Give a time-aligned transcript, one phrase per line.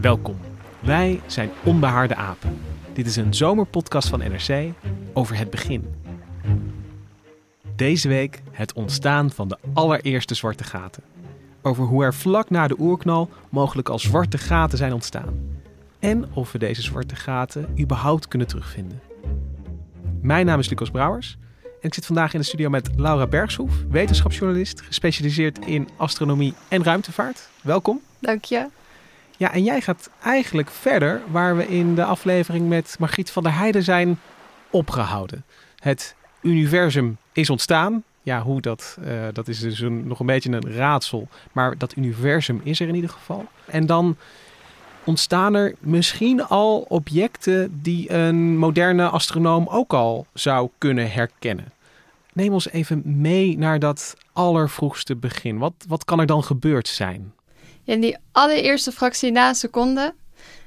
[0.00, 0.36] Welkom.
[0.80, 2.58] Wij zijn Onbehaarde Apen.
[2.92, 4.72] Dit is een zomerpodcast van NRC
[5.12, 5.94] over het begin.
[7.76, 11.02] Deze week het ontstaan van de allereerste zwarte gaten.
[11.62, 15.34] Over hoe er vlak na de oerknal mogelijk al zwarte gaten zijn ontstaan.
[15.98, 19.00] En of we deze zwarte gaten überhaupt kunnen terugvinden.
[20.20, 21.38] Mijn naam is Lucas Brouwers
[21.80, 26.84] en ik zit vandaag in de studio met Laura Bergshoef, wetenschapsjournalist, gespecialiseerd in astronomie en
[26.84, 27.48] ruimtevaart.
[27.62, 28.00] Welkom.
[28.18, 28.66] Dank je.
[29.36, 33.54] Ja, en jij gaat eigenlijk verder waar we in de aflevering met Margriet van der
[33.54, 34.20] Heijden zijn
[34.70, 35.44] opgehouden.
[35.78, 38.02] Het universum is ontstaan.
[38.22, 41.28] Ja, hoe dat, uh, dat is dus een, nog een beetje een raadsel.
[41.52, 43.46] Maar dat universum is er in ieder geval.
[43.64, 44.16] En dan
[45.04, 51.72] ontstaan er misschien al objecten die een moderne astronoom ook al zou kunnen herkennen.
[52.40, 55.58] Neem ons even mee naar dat allervroegste begin.
[55.58, 57.34] Wat, wat kan er dan gebeurd zijn?
[57.84, 60.14] In die allereerste fractie na een seconde,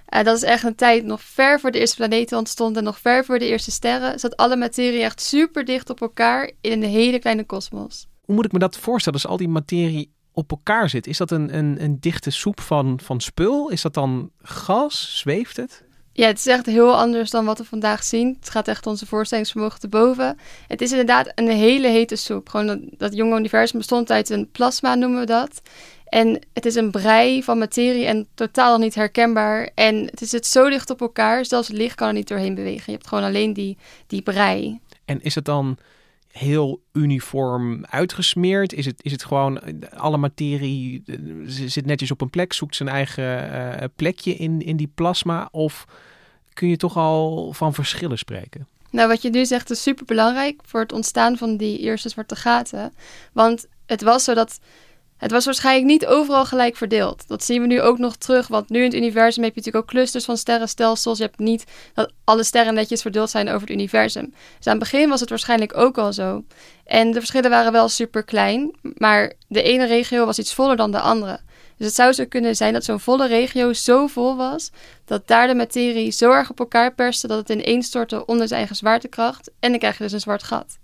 [0.09, 3.25] uh, dat is echt een tijd nog ver voor de eerste planeten ontstonden, nog ver
[3.25, 7.19] voor de eerste sterren, zat alle materie echt super dicht op elkaar in een hele
[7.19, 8.07] kleine kosmos.
[8.25, 11.07] Hoe moet ik me dat voorstellen als al die materie op elkaar zit?
[11.07, 13.69] Is dat een, een, een dichte soep van, van spul?
[13.69, 15.19] Is dat dan gas?
[15.19, 15.83] Zweeft het?
[16.15, 18.37] Ja, het is echt heel anders dan wat we vandaag zien.
[18.39, 20.37] Het gaat echt onze voorstellingsvermogen te boven.
[20.67, 22.49] Het is inderdaad een hele hete soep.
[22.49, 25.61] Gewoon dat, jonge universum bestond uit een plasma, noemen we dat.
[26.05, 29.69] En het is een brei van materie en totaal niet herkenbaar.
[29.75, 32.83] En het zit zo dicht op elkaar, zelfs licht kan er niet doorheen bewegen.
[32.85, 34.79] Je hebt gewoon alleen die, die brei.
[35.05, 35.77] En is het dan
[36.33, 38.73] heel uniform uitgesmeerd?
[38.73, 41.03] Is het, is het gewoon alle materie
[41.45, 45.49] zit netjes op een plek, zoekt zijn eigen uh, plekje in, in die plasma?
[45.51, 45.85] Of
[46.53, 48.67] kun je toch al van verschillen spreken?
[48.89, 52.35] Nou, wat je nu zegt is super belangrijk voor het ontstaan van die eerste zwarte
[52.35, 52.93] gaten.
[53.33, 54.59] Want het was zo dat
[55.23, 57.27] het was waarschijnlijk niet overal gelijk verdeeld.
[57.27, 59.85] Dat zien we nu ook nog terug, want nu in het universum heb je natuurlijk
[59.85, 61.17] ook clusters van sterrenstelsels.
[61.17, 61.63] Je hebt niet
[61.93, 64.33] dat alle sterren netjes verdeeld zijn over het universum.
[64.57, 66.43] Dus aan het begin was het waarschijnlijk ook al zo.
[66.85, 70.91] En de verschillen waren wel super klein, maar de ene regio was iets voller dan
[70.91, 71.39] de andere.
[71.77, 74.71] Dus het zou zo kunnen zijn dat zo'n volle regio zo vol was
[75.05, 78.75] dat daar de materie zo erg op elkaar perste dat het ineenstortte onder zijn eigen
[78.75, 79.51] zwaartekracht.
[79.59, 80.77] En dan krijg je dus een zwart gat.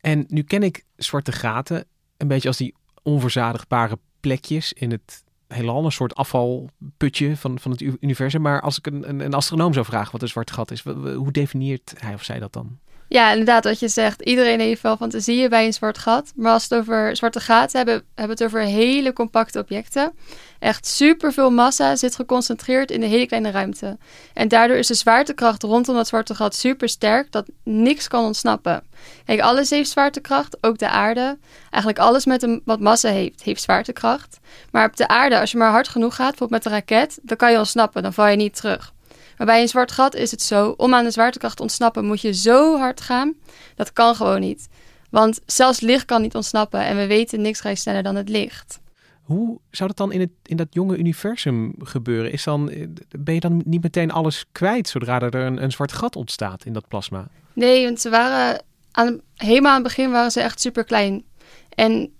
[0.00, 1.84] En nu ken ik zwarte gaten
[2.16, 7.80] een beetje als die onverzadigbare plekjes in het heelal, een soort afvalputje van, van het
[7.80, 8.40] universum.
[8.40, 10.82] Maar als ik een, een, een astronoom zou vragen wat een zwart gat is,
[11.14, 12.78] hoe definieert hij of zij dat dan?
[13.08, 14.22] Ja, inderdaad, wat je zegt.
[14.22, 16.32] Iedereen heeft wel fantasieën bij een zwart gat.
[16.34, 20.12] Maar als het over zwarte gaten hebben, hebben we het over hele compacte objecten.
[20.58, 23.98] Echt superveel massa zit geconcentreerd in de hele kleine ruimte.
[24.34, 28.82] En daardoor is de zwaartekracht rondom dat zwarte gat super sterk dat niks kan ontsnappen.
[29.24, 31.38] Kijk, alles heeft zwaartekracht, ook de aarde.
[31.70, 34.38] Eigenlijk alles met een, wat massa heeft, heeft zwaartekracht.
[34.70, 37.36] Maar op de aarde, als je maar hard genoeg gaat, bijvoorbeeld met een raket, dan
[37.36, 38.92] kan je ontsnappen, dan val je niet terug.
[39.38, 42.20] Maar bij een zwart gat is het zo, om aan de zwaartekracht te ontsnappen moet
[42.20, 43.34] je zo hard gaan.
[43.74, 44.68] Dat kan gewoon niet.
[45.10, 48.80] Want zelfs licht kan niet ontsnappen en we weten niks gaat sneller dan het licht.
[49.22, 52.32] Hoe zou dat dan in, het, in dat jonge universum gebeuren?
[52.32, 52.72] Is dan,
[53.18, 56.72] ben je dan niet meteen alles kwijt zodra er een, een zwart gat ontstaat in
[56.72, 57.28] dat plasma?
[57.52, 61.24] Nee, want ze waren aan, helemaal aan het begin waren ze echt super klein.
[61.68, 62.12] En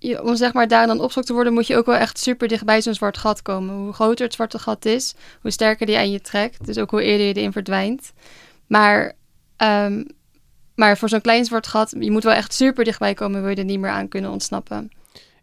[0.00, 2.82] om zeg maar daar dan opgezocht te worden, moet je ook wel echt super dichtbij
[2.82, 3.74] zo'n zwart gat komen.
[3.74, 6.66] Hoe groter het zwarte gat is, hoe sterker die aan je trekt.
[6.66, 8.12] Dus ook hoe eerder je erin verdwijnt.
[8.66, 9.12] Maar,
[9.56, 10.06] um,
[10.74, 13.56] maar voor zo'n klein zwart gat, je moet wel echt super dichtbij komen, wil je
[13.56, 14.90] er niet meer aan kunnen ontsnappen.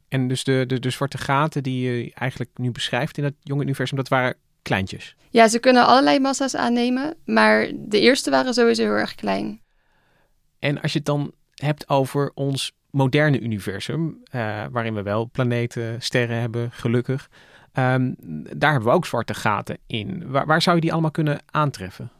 [0.07, 3.63] En dus de, de, de zwarte gaten die je eigenlijk nu beschrijft in dat jonge
[3.63, 5.15] universum, dat waren kleintjes?
[5.29, 9.61] Ja, ze kunnen allerlei massa's aannemen, maar de eerste waren sowieso heel erg klein.
[10.59, 16.01] En als je het dan hebt over ons moderne universum, uh, waarin we wel planeten,
[16.01, 17.29] sterren hebben, gelukkig.
[17.79, 18.15] Um,
[18.57, 20.23] daar hebben we ook zwarte gaten in.
[20.27, 22.11] Waar, zou je die allemaal kunnen aantreffen?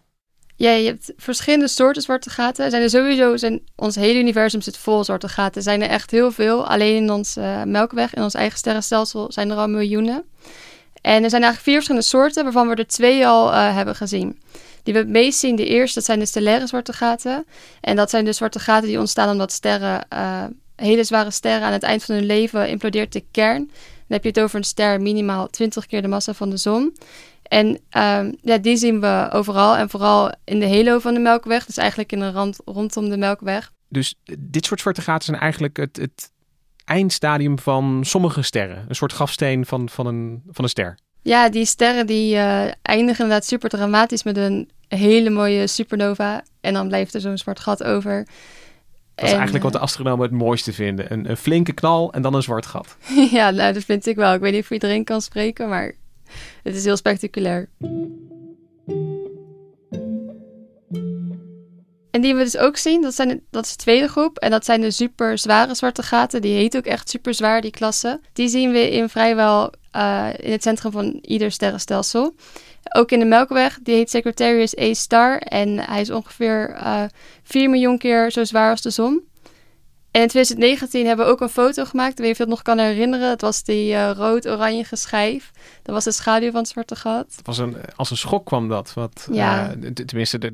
[0.55, 2.69] Ja, je hebt verschillende soorten zwarte gaten.
[2.69, 5.55] Zijn er sowieso, zijn, ons hele universum zit vol zwarte gaten.
[5.55, 6.67] Er zijn er echt heel veel.
[6.67, 10.23] Alleen in ons uh, Melkweg, in ons eigen sterrenstelsel, zijn er al miljoenen.
[11.01, 14.41] En er zijn eigenlijk vier verschillende soorten, waarvan we er twee al uh, hebben gezien.
[14.83, 17.45] Die we het meest zien, de eerste, dat zijn de stellaire zwarte gaten.
[17.81, 20.07] En dat zijn de zwarte gaten die ontstaan omdat sterren,
[20.75, 23.65] hele zware sterren, aan het eind van hun leven implodeert de kern.
[23.67, 26.97] Dan heb je het over een ster minimaal 20 keer de massa van de zon.
[27.43, 31.65] En uh, ja, die zien we overal en vooral in de halo van de Melkweg.
[31.65, 33.71] Dus eigenlijk in de rand rondom de Melkweg.
[33.89, 36.31] Dus dit soort zwarte gaten zijn eigenlijk het, het
[36.85, 38.85] eindstadium van sommige sterren.
[38.87, 40.97] Een soort grafsteen van, van, een, van een ster.
[41.21, 46.43] Ja, die sterren die uh, eindigen inderdaad super dramatisch met een hele mooie supernova.
[46.61, 48.27] En dan blijft er zo'n zwart gat over.
[49.23, 51.11] Dat is eigenlijk wat de astronomen het mooiste vinden.
[51.13, 52.97] Een, een, flinke knal en dan een zwart gat.
[53.31, 54.33] ja, nou, dat vind ik wel.
[54.33, 55.95] Ik weet niet of iedereen kan spreken, maar
[56.63, 57.69] het is heel spectaculair.
[62.11, 64.37] En die we dus ook zien, dat, zijn, dat is de tweede groep.
[64.37, 66.41] En dat zijn de super zware zwarte gaten.
[66.41, 68.19] Die heet ook echt super zwaar, die klasse.
[68.33, 72.35] Die zien we in vrijwel uh, in het centrum van ieder sterrenstelsel.
[72.89, 75.38] Ook in de Melkweg, die heet Sagittarius A star.
[75.38, 77.03] En hij is ongeveer uh,
[77.44, 79.31] 4 miljoen keer zo zwaar als de zon.
[80.13, 82.12] En in 2019 hebben we ook een foto gemaakt.
[82.12, 83.30] Ik weet niet of je het nog kan herinneren.
[83.30, 85.51] Het was die uh, rood-oranje schijf.
[85.83, 87.33] Dat was de schaduw van het zwarte gat.
[87.35, 88.94] Het was een, als een schok kwam dat.
[88.94, 89.75] Wat, ja.
[89.75, 90.51] Uh, tenminste, er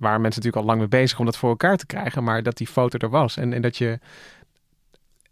[0.00, 2.24] waren mensen natuurlijk al lang mee bezig om dat voor elkaar te krijgen.
[2.24, 3.36] Maar dat die foto er was.
[3.36, 3.98] En, en dat je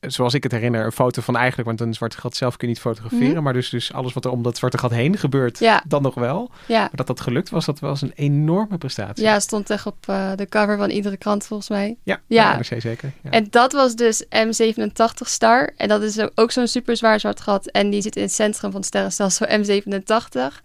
[0.06, 2.74] zoals ik het herinner, een foto van eigenlijk, want een zwarte gat zelf kun je
[2.74, 3.42] niet fotograferen, mhm.
[3.42, 5.82] maar dus, dus alles wat er om dat zwarte gat heen gebeurt, ja.
[5.86, 6.50] dan nog wel.
[6.66, 6.80] Ja.
[6.80, 9.24] Maar dat dat gelukt was, dat was een enorme prestatie.
[9.24, 11.96] Ja, stond echt op uh, de cover van iedere krant volgens mij.
[12.02, 12.56] Ja, ja.
[12.56, 13.12] NRC zeker.
[13.22, 13.30] Ja.
[13.30, 15.72] En dat was dus M87 Star.
[15.76, 17.66] En dat is ook zo'n super zwaar zwart gat.
[17.66, 20.60] En die zit in het centrum van het sterrenstelsel M87.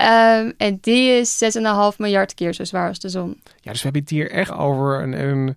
[0.00, 1.44] Um, en die is
[1.92, 3.40] 6,5 miljard keer zo zwaar als de zon.
[3.60, 5.56] Ja, dus we hebben het hier echt over een, een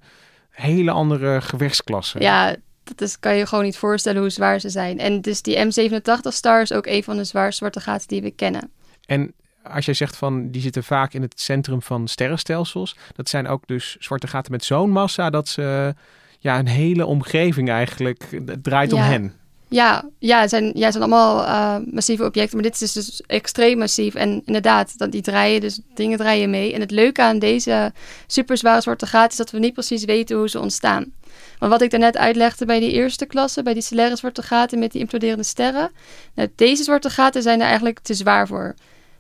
[0.50, 2.20] hele andere gewichtsklasse.
[2.20, 2.56] Ja,
[2.88, 5.00] dat is, kan je gewoon niet voorstellen hoe zwaar ze zijn.
[5.00, 8.72] En dus die M87-star is ook een van de zwaarste zwarte gaten die we kennen.
[9.06, 13.48] En als jij zegt van die zitten vaak in het centrum van sterrenstelsels, dat zijn
[13.48, 15.96] ook dus zwarte gaten met zo'n massa dat ze
[16.40, 19.34] ja, een hele omgeving eigenlijk draait om hen.
[19.70, 23.22] Ja, ja, het zijn, ja, het zijn allemaal uh, massieve objecten, maar dit is dus
[23.28, 24.16] extreem massief.
[24.16, 26.74] En inderdaad, dat die draaien, dus dingen draaien mee.
[26.74, 27.94] En het leuke aan deze
[28.28, 31.12] superzware zwarte gaten is dat we niet precies weten hoe ze ontstaan.
[31.60, 34.92] Maar wat ik daarnet uitlegde bij die eerste klasse, bij die stellaire zwarte gaten met
[34.92, 35.92] die imploderende sterren.
[36.34, 38.76] Nou, deze zwarte gaten zijn er eigenlijk te zwaar voor.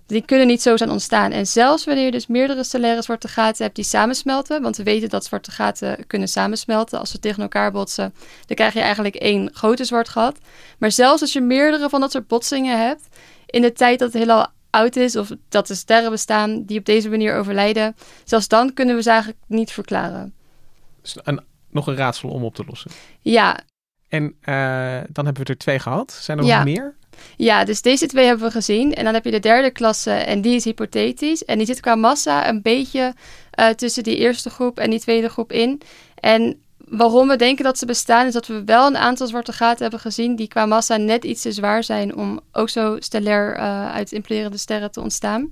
[0.07, 1.31] Die kunnen niet zo zijn ontstaan.
[1.31, 5.09] En zelfs wanneer je dus meerdere stellaire zwarte gaten hebt die samensmelten, want we weten
[5.09, 8.13] dat zwarte gaten kunnen samensmelten als ze tegen elkaar botsen,
[8.45, 10.39] dan krijg je eigenlijk één grote zwart gat.
[10.77, 13.07] Maar zelfs als je meerdere van dat soort botsingen hebt,
[13.45, 16.85] in de tijd dat het heelal oud is of dat er sterren bestaan die op
[16.85, 20.33] deze manier overlijden, zelfs dan kunnen we ze eigenlijk niet verklaren.
[21.01, 22.91] Dus een nog een raadsel om op te lossen.
[23.21, 23.59] Ja.
[24.07, 24.33] En uh,
[25.09, 26.11] dan hebben we er twee gehad.
[26.11, 26.95] Zijn er nog meer?
[27.37, 28.93] Ja, dus deze twee hebben we gezien.
[28.93, 31.45] En dan heb je de derde klasse en die is hypothetisch.
[31.45, 33.13] En die zit qua massa een beetje
[33.59, 35.81] uh, tussen die eerste groep en die tweede groep in.
[36.19, 39.81] En waarom we denken dat ze bestaan, is dat we wel een aantal zwarte gaten
[39.81, 43.91] hebben gezien die qua massa net iets te zwaar zijn om ook zo stellair uh,
[43.91, 45.51] uit imploderende sterren te ontstaan.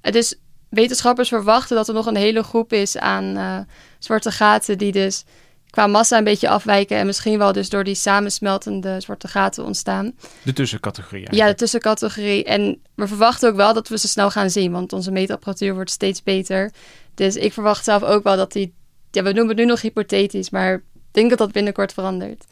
[0.00, 0.34] Dus
[0.68, 3.58] wetenschappers verwachten dat er nog een hele groep is aan uh,
[3.98, 5.24] zwarte gaten die dus
[5.74, 10.12] qua massa een beetje afwijken en misschien wel dus door die samensmeltende zwarte gaten ontstaan.
[10.42, 11.34] De tussencategorie.
[11.34, 12.44] Ja, de tussencategorie.
[12.44, 15.90] En we verwachten ook wel dat we ze snel gaan zien, want onze meetapparatuur wordt
[15.90, 16.72] steeds beter.
[17.14, 18.74] Dus ik verwacht zelf ook wel dat die,
[19.10, 22.44] ja, we noemen het nu nog hypothetisch, maar ik denk dat dat binnenkort verandert.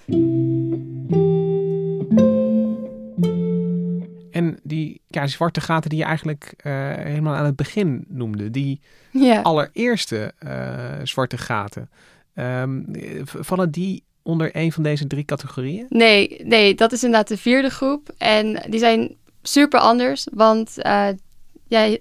[4.31, 8.81] En die ja, zwarte gaten die je eigenlijk uh, helemaal aan het begin noemde, die
[9.11, 9.41] ja.
[9.41, 11.91] allereerste uh, zwarte gaten,
[12.35, 12.87] um,
[13.25, 15.87] vallen die onder een van deze drie categorieën?
[15.89, 18.11] Nee, nee, dat is inderdaad de vierde groep.
[18.19, 21.09] En die zijn super anders, want uh,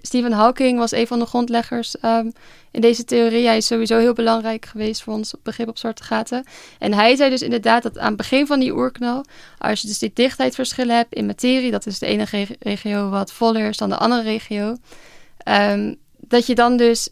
[0.02, 2.32] Stephen Hawking was een van de grondleggers um,
[2.70, 3.46] in deze theorie.
[3.46, 6.44] Hij is sowieso heel belangrijk geweest voor ons begrip op zwarte gaten.
[6.78, 9.24] En hij zei dus inderdaad dat aan het begin van die oerknal,
[9.58, 12.26] als je dus die dichtheidsverschillen hebt in materie, dat is de ene
[12.58, 14.76] regio wat voller is dan de andere regio,
[15.48, 17.08] um, dat je dan dus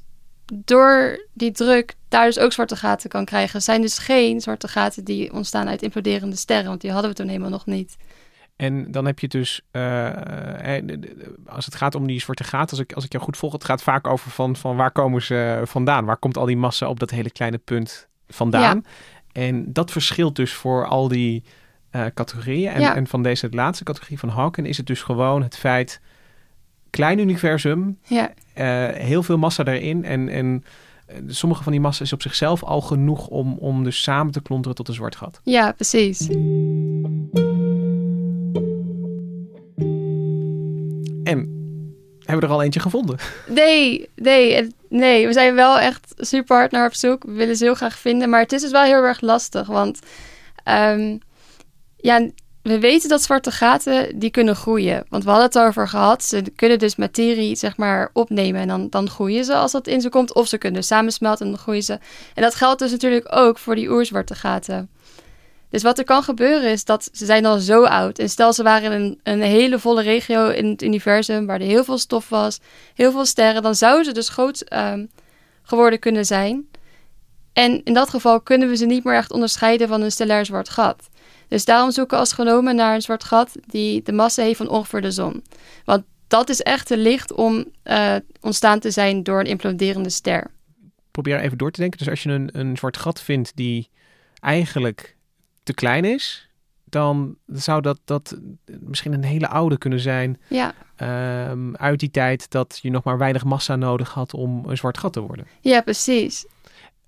[0.54, 3.52] door die druk daar dus ook zwarte gaten kan krijgen.
[3.52, 7.16] Het zijn dus geen zwarte gaten die ontstaan uit imploderende sterren, want die hadden we
[7.16, 7.96] toen helemaal nog niet.
[8.56, 10.10] En dan heb je dus, uh,
[11.46, 13.64] als het gaat om die zwarte gaten, als ik, als ik jou goed volg, het
[13.64, 16.04] gaat vaak over van, van waar komen ze vandaan?
[16.04, 18.84] Waar komt al die massa op dat hele kleine punt vandaan?
[19.32, 21.44] En dat verschilt dus voor al die
[21.92, 22.72] uh, categorieën.
[22.72, 26.00] En, en, van deze laatste categorie van Hawking is het dus gewoon het feit,
[26.90, 28.32] klein universum, ja.
[28.92, 30.28] heel veel massa daarin en...
[30.28, 30.64] en
[31.26, 34.76] sommige van die massa is op zichzelf al genoeg om, om dus samen te klonteren
[34.76, 35.40] tot een zwart gat.
[35.44, 36.28] Ja, precies.
[36.28, 36.38] En
[41.24, 41.48] hebben
[42.18, 43.16] we hebben we er al eentje gevonden.
[43.48, 45.26] Nee, nee, nee.
[45.26, 47.24] We zijn wel echt super hard naar op zoek.
[47.24, 48.30] We willen ze heel graag vinden.
[48.30, 49.66] Maar het is dus wel heel erg lastig.
[49.66, 49.98] Want
[50.64, 51.18] um,
[51.96, 52.28] ja,
[52.62, 55.04] we weten dat zwarte gaten die kunnen groeien.
[55.08, 56.24] Want we hadden het over gehad.
[56.24, 60.00] Ze kunnen dus materie zeg maar opnemen en dan, dan groeien ze als dat in
[60.00, 60.34] ze komt.
[60.34, 61.98] Of ze kunnen samensmelten en dan groeien ze.
[62.34, 64.90] En dat geldt dus natuurlijk ook voor die oerzwarte gaten.
[65.70, 68.18] Dus wat er kan gebeuren is dat ze zijn al zo oud.
[68.18, 71.84] En stel ze waren in een, hele volle regio in het universum waar er heel
[71.84, 72.60] veel stof was,
[72.94, 75.10] heel veel sterren, dan zouden ze dus groot um,
[75.62, 76.68] geworden kunnen zijn.
[77.52, 80.68] En in dat geval kunnen we ze niet meer echt onderscheiden van een stellair zwart
[80.68, 81.08] gat.
[81.50, 85.10] Dus daarom zoeken astronomen naar een zwart gat die de massa heeft van ongeveer de
[85.10, 85.42] zon.
[85.84, 90.50] Want dat is echt te licht om uh, ontstaan te zijn door een imploderende ster.
[91.10, 91.98] Probeer even door te denken.
[91.98, 93.88] Dus als je een, een zwart gat vindt die
[94.40, 95.16] eigenlijk
[95.62, 96.48] te klein is,
[96.84, 98.38] dan zou dat, dat
[98.80, 100.40] misschien een hele oude kunnen zijn.
[100.48, 100.74] Ja.
[101.50, 104.98] Um, uit die tijd dat je nog maar weinig massa nodig had om een zwart
[104.98, 105.46] gat te worden.
[105.60, 106.46] Ja, precies.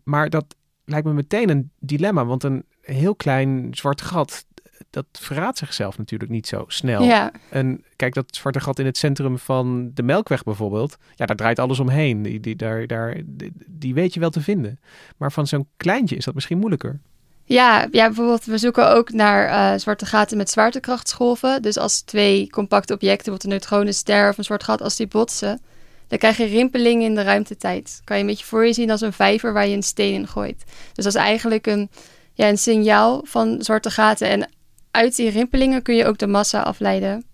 [0.05, 0.45] Maar dat
[0.85, 4.45] lijkt me meteen een dilemma, want een heel klein zwart gat,
[4.91, 7.03] dat verraadt zichzelf natuurlijk niet zo snel.
[7.03, 7.33] Ja.
[7.51, 11.59] En kijk, dat zwarte gat in het centrum van de Melkweg bijvoorbeeld, ja, daar draait
[11.59, 12.23] alles omheen.
[12.23, 14.81] Die, die, daar, daar, die, die weet je wel te vinden.
[15.17, 17.01] Maar van zo'n kleintje is dat misschien moeilijker.
[17.45, 21.63] Ja, ja, bijvoorbeeld we zoeken ook naar uh, zwarte gaten met zwaartekrachtsgolven.
[21.63, 25.61] Dus als twee compacte objecten, bijvoorbeeld een neutronenster of een zwart gat, als die botsen,
[26.07, 28.01] dan krijg je rimpelingen in de ruimtetijd.
[28.05, 30.29] Kan je een beetje voor je zien als een vijver waar je een steen in
[30.29, 30.65] gooit.
[30.93, 31.91] Dus dat is eigenlijk een,
[32.35, 34.29] ja, een signaal van zwarte gaten.
[34.29, 34.51] En
[34.91, 37.25] uit die rimpelingen kun je ook de massa afleiden.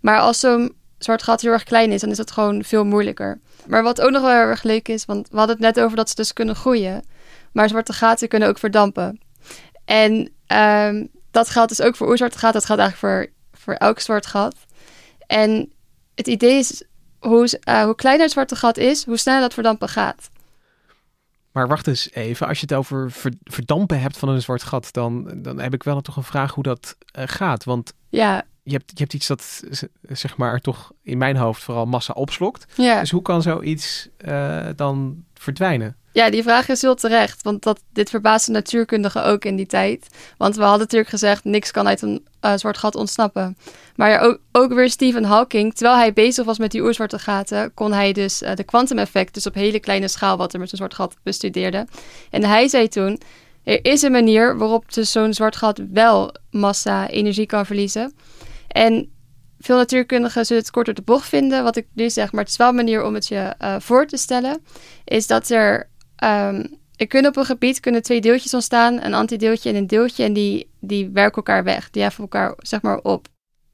[0.00, 3.40] Maar als zo'n zwart gat heel erg klein is, dan is dat gewoon veel moeilijker.
[3.66, 6.08] Maar wat ook nog wel erg leuk is, want we hadden het net over dat
[6.08, 7.04] ze dus kunnen groeien.
[7.52, 9.20] Maar zwarte gaten kunnen ook verdampen.
[9.84, 12.52] En um, dat geldt dus ook voor oerzwarte gat.
[12.52, 14.54] Dat geldt eigenlijk voor, voor elk zwart gat.
[15.26, 15.72] En
[16.14, 16.82] het idee is,
[17.18, 20.28] hoe, uh, hoe kleiner het zwarte gat is, hoe sneller dat verdampen gaat.
[21.54, 23.12] Maar wacht eens even, als je het over
[23.44, 26.62] verdampen hebt van een zwart gat, dan, dan heb ik wel toch een vraag hoe
[26.62, 27.64] dat uh, gaat.
[27.64, 28.44] Want ja.
[28.62, 29.62] je, hebt, je hebt iets dat,
[30.08, 32.72] zeg maar, toch in mijn hoofd vooral massa opslokt.
[32.76, 33.00] Ja.
[33.00, 35.96] Dus hoe kan zoiets uh, dan verdwijnen?
[36.12, 37.42] Ja, die vraag is heel terecht.
[37.42, 40.06] Want dat, dit verbaasde natuurkundigen ook in die tijd.
[40.36, 43.56] Want we hadden natuurlijk gezegd, niks kan uit een uh, zwart gat ontsnappen.
[43.96, 47.92] Maar ook, ook weer Stephen Hawking, terwijl hij bezig was met die oerzwarte gaten, kon
[47.92, 50.94] hij dus uh, de kwantumeffect, dus op hele kleine schaal, wat er met zo'n zwart
[50.94, 51.86] gat bestudeerde.
[52.30, 53.20] En hij zei toen,
[53.64, 58.14] er is een manier waarop dus zo'n zwart gat wel massa, energie kan verliezen.
[58.68, 59.10] En
[59.64, 62.50] veel natuurkundigen zullen het kort door de bocht vinden, wat ik nu zeg, maar het
[62.50, 64.62] is wel een manier om het je uh, voor te stellen,
[65.04, 65.92] is dat er
[66.24, 70.32] Um, er op een gebied kunnen twee deeltjes ontstaan, een antideeltje en een deeltje, en
[70.32, 71.90] die, die werken elkaar weg.
[71.90, 73.28] Die heffen elkaar zeg maar op.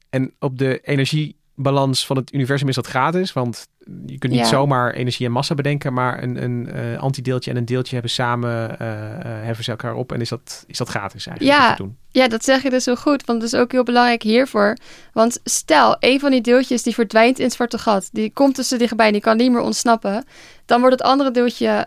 [0.09, 3.67] En op de energiebalans van het universum is dat gratis, want
[4.05, 4.47] je kunt niet Ja.
[4.47, 8.79] zomaar energie en massa bedenken, maar een, een eh, antideeltje en een deeltje hebben samen,
[8.79, 8.87] eh,
[9.19, 11.75] heffen ze elkaar op en is dat, is dat gratis eigenlijk Ja.
[11.75, 11.97] doen.
[12.13, 14.77] Ja, dat zeg je dus zo goed, want dat is ook heel belangrijk hiervoor.
[15.13, 18.79] Want stel, een van die deeltjes die verdwijnt in het zwarte gat, die komt tussen
[18.79, 20.25] dichtbij, die kan niet meer ontsnappen,
[20.65, 21.85] dan wordt het andere deeltje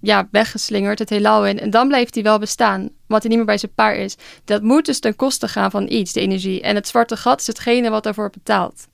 [0.00, 3.46] ja, weggeslingerd, het heelal in, en dan blijft die wel bestaan, want hij niet meer
[3.46, 4.16] bij zijn paar is.
[4.44, 6.60] Dat moet dus ten koste gaan van iets, de energie.
[6.62, 8.86] En het zwarte gat is hetgene wat daarvoor betaalt.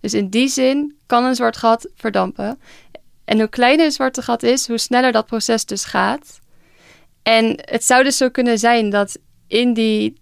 [0.00, 2.58] Dus in die zin kan een zwart gat verdampen.
[3.24, 6.40] En hoe kleiner het zwarte gat is, hoe sneller dat proces dus gaat.
[7.22, 10.20] En het zou dus zo kunnen zijn dat in die 13,8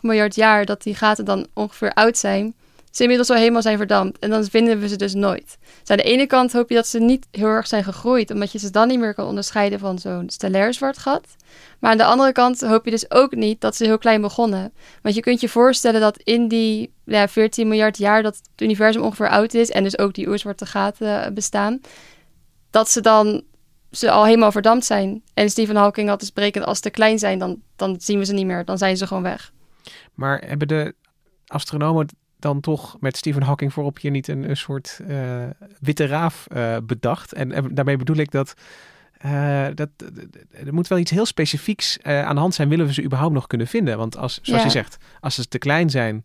[0.00, 2.54] miljard jaar dat die gaten dan ongeveer oud zijn,
[2.90, 4.18] ze inmiddels al helemaal zijn verdampt.
[4.18, 5.58] En dan vinden we ze dus nooit.
[5.80, 8.52] Dus aan de ene kant hoop je dat ze niet heel erg zijn gegroeid, omdat
[8.52, 11.36] je ze dan niet meer kan onderscheiden van zo'n stellair zwart gat.
[11.78, 14.72] Maar aan de andere kant hoop je dus ook niet dat ze heel klein begonnen.
[15.02, 19.02] Want je kunt je voorstellen dat in die ja, 14 miljard jaar dat het universum
[19.02, 21.80] ongeveer oud is, en dus ook die oerzwarte gaten eh, bestaan,
[22.70, 23.42] dat ze dan
[23.90, 25.22] ze al helemaal verdampt zijn.
[25.34, 28.24] En Stephen Hawking had dus berekend als ze te klein zijn, dan, dan zien we
[28.24, 28.64] ze niet meer.
[28.64, 29.52] Dan zijn ze gewoon weg.
[30.14, 30.94] Maar hebben de
[31.46, 35.44] astronomen dan toch met Stephen Hawking voorop hier niet een, een soort eh,
[35.80, 37.32] witte raaf eh, bedacht?
[37.32, 38.54] En, en daarmee bedoel ik dat,
[39.18, 39.88] eh, dat
[40.50, 43.46] er moet wel iets heel specifieks aan de hand zijn, willen we ze überhaupt nog
[43.46, 43.96] kunnen vinden?
[43.98, 44.66] Want als, zoals Ja.
[44.66, 46.24] je zegt, als ze te klein zijn,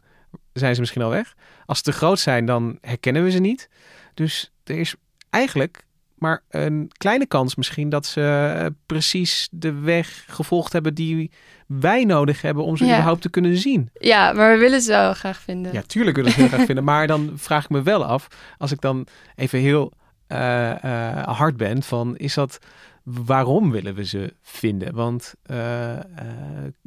[0.54, 1.34] zijn ze misschien al weg.
[1.66, 3.70] Als ze te groot zijn, dan herkennen we ze niet.
[4.14, 4.96] Dus er is
[5.30, 5.86] eigenlijk
[6.24, 11.32] maar een kleine kans misschien dat ze eh, precies de weg gevolgd hebben die
[11.68, 12.92] wij nodig hebben om ze Ja.
[12.92, 13.90] überhaupt te kunnen zien.
[13.94, 15.74] Ja, maar we willen ze wel graag vinden.
[15.74, 16.84] Ja, tuurlijk wil ik het heel graag vinden.
[16.84, 18.28] Maar dan vraag ik me wel af,
[18.58, 19.92] als ik dan even heel
[20.28, 22.58] eh, eh, hard ben, van is dat
[23.04, 24.94] waarom willen we ze vinden?
[24.96, 25.34] Want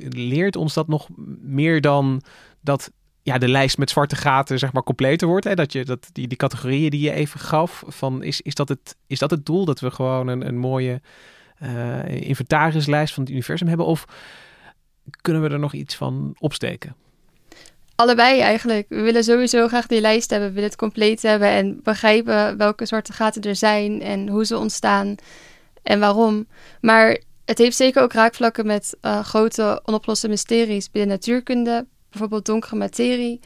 [0.09, 1.09] leert ons dat nog
[1.41, 2.23] meer dan
[2.61, 2.91] dat
[3.27, 5.45] ja, de lijst met zwarte gaten zeg maar completer wordt.
[5.45, 5.55] Hè?
[5.55, 8.97] Dat je dat, die, die categorieën die je even gaf, van is, is, dat, het,
[9.07, 9.65] is dat het doel?
[9.65, 11.01] Dat we gewoon een, een mooie
[11.63, 13.87] uh, inventarislijst van het universum hebben?
[13.87, 14.05] Of
[15.21, 16.97] kunnen we er nog iets van opsteken?
[17.95, 18.87] Allebei eigenlijk.
[18.89, 20.53] We willen sowieso graag die lijst hebben.
[20.53, 25.15] Willen het compleet hebben en begrijpen welke zwarte gaten er zijn en hoe ze ontstaan
[25.83, 26.47] en waarom.
[26.81, 32.77] Maar het heeft zeker ook raakvlakken met uh, grote onoploste mysteries binnen natuurkunde, bijvoorbeeld donkere
[32.77, 33.41] materie.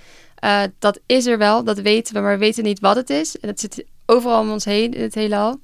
[0.45, 3.39] Uh, dat is er wel, dat weten we, maar we weten niet wat het is.
[3.39, 5.61] En het zit overal om ons heen in het heelal.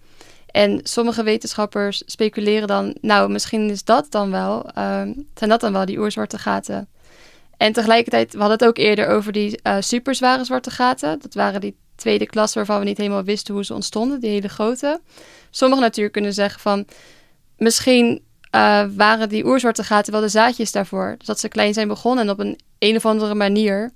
[0.46, 4.72] En sommige wetenschappers speculeren dan, nou, misschien is dat dan wel, uh,
[5.34, 6.88] zijn dat dan wel die oerzwarte gaten.
[7.56, 11.18] En tegelijkertijd, we hadden het ook eerder over die uh, superzware zwarte gaten.
[11.20, 14.48] Dat waren die tweede klasse waarvan we niet helemaal wisten hoe ze ontstonden, die hele
[14.48, 15.00] grote.
[15.50, 16.86] Sommige natuurlijk kunnen zeggen van,
[17.56, 18.22] misschien
[18.56, 21.14] uh, waren die oerzwarte gaten wel de zaadjes daarvoor.
[21.18, 23.92] Dus dat ze klein zijn begonnen en op een een of andere manier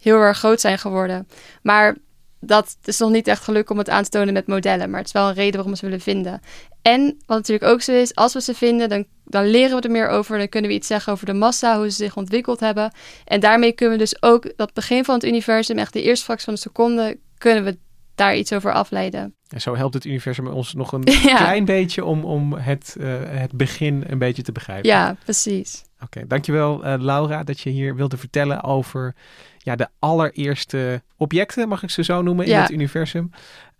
[0.00, 1.28] heel erg groot zijn geworden.
[1.62, 1.96] Maar
[2.40, 4.90] dat is nog niet echt gelukt om het aan te tonen met modellen.
[4.90, 6.40] Maar het is wel een reden waarom we ze willen vinden.
[6.82, 9.90] En wat natuurlijk ook zo is, als we ze vinden, dan, dan leren we er
[9.90, 10.38] meer over.
[10.38, 12.92] Dan kunnen we iets zeggen over de massa, hoe ze zich ontwikkeld hebben.
[13.24, 16.44] En daarmee kunnen we dus ook dat begin van het universum, echt de eerste fractie
[16.44, 17.78] van een seconde, kunnen we
[18.16, 19.34] daar iets over afleiden.
[19.48, 21.04] En zo helpt het universum ons nog een
[21.44, 24.90] klein beetje om, om het, uh, het begin een beetje te begrijpen.
[24.90, 25.84] Ja, precies.
[26.00, 29.14] Oké, dankjewel uh, Laura dat je hier wilde vertellen over
[29.58, 33.30] ja, de allereerste objecten, mag ik ze zo noemen, in het universum.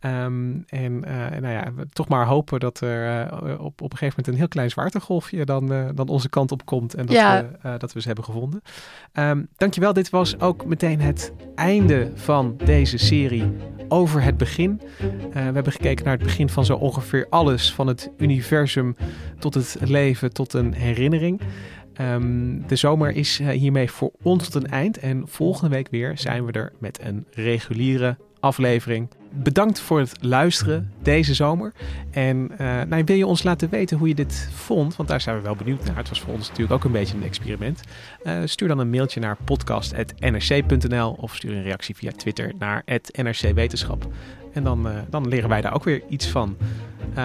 [0.01, 4.07] Um, en uh, nou ja, toch maar hopen dat er uh, op, op een gegeven
[4.07, 7.51] moment een heel klein zwaartegolfje dan, uh, dan onze kant op komt en dat, ja.
[7.63, 8.63] we, dat we ze hebben gevonden.
[9.13, 13.57] Um, dankjewel, dit was ook meteen het einde van deze serie
[13.89, 14.81] over het begin.
[15.33, 18.97] we hebben gekeken naar het begin van zo ongeveer alles, van het universum
[19.39, 21.41] tot het leven, tot een herinnering.
[22.01, 26.45] Um, de zomer is hiermee voor ons tot een eind en volgende week weer zijn
[26.45, 29.09] we er met een reguliere aflevering.
[29.31, 31.73] Bedankt voor het luisteren deze zomer.
[32.11, 34.97] En uh, nou, wil je ons laten weten hoe je dit vond?
[34.97, 35.97] Want daar zijn we wel benieuwd naar.
[35.97, 37.81] Het was voor ons natuurlijk ook een beetje een experiment.
[38.25, 44.07] Uh, stuur dan een mailtje naar podcast.nrc.nl of stuur een reactie via Twitter naar @nrcwetenschap.
[44.53, 46.57] En dan, uh, dan leren wij daar ook weer iets van.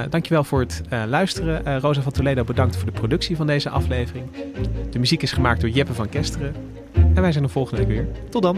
[0.09, 1.79] dankjewel voor het luisteren.
[1.79, 4.25] Rosa van Toledo, bedankt voor de productie van deze aflevering.
[4.89, 6.55] De muziek is gemaakt door Jeppe van Kesteren.
[6.93, 8.07] En wij zijn er volgende week weer.
[8.29, 8.57] Tot dan.